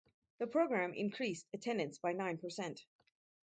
The 0.39 0.47
program 0.47 0.95
increased 0.95 1.45
attendance 1.53 1.99
by 1.99 2.13
nine 2.13 2.39
percent. 2.39 2.83